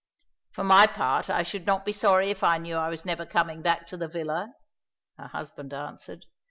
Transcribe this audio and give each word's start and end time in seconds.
"For 0.53 0.63
my 0.63 0.87
part 0.87 1.29
I 1.29 1.43
should 1.43 1.67
not 1.67 1.85
be 1.85 1.91
sorry 1.91 2.31
if 2.31 2.43
I 2.43 2.57
knew 2.57 2.75
I 2.75 2.89
was 2.89 3.05
never 3.05 3.23
coming 3.23 3.61
back 3.61 3.85
to 3.89 3.97
the 3.97 4.07
villa," 4.07 4.51
her 5.19 5.27
husband 5.27 5.75
answered. 5.75 6.25